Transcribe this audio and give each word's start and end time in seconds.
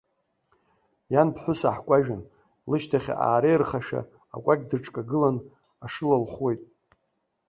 Иан 1.13 1.29
ԥҳәыс 1.35 1.61
аҳкәажәын, 1.69 2.21
лышьҭахь 2.69 3.09
аареиархашәа 3.25 4.01
акәакь 4.35 4.63
дыкҿагыланы 4.69 5.41
ашыла 5.85 6.17
лхәуеит. 6.23 6.61